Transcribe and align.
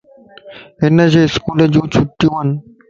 ھنجي 0.81 1.21
اسڪولَ 1.27 1.59
جون 1.73 1.87
چھٽيون 1.93 2.31
وَن 2.47 2.47